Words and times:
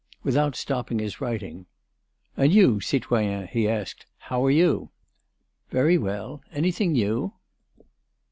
Without 0.23 0.55
stopping 0.55 0.97
his 0.97 1.21
writing: 1.21 1.67
"And 2.35 2.51
you, 2.51 2.79
citoyen," 2.81 3.45
he 3.47 3.69
asked, 3.69 4.07
"how 4.17 4.43
are 4.43 4.49
you?" 4.49 4.89
"Very 5.69 5.99
well. 5.99 6.41
Anything 6.51 6.93
new?" 6.93 7.33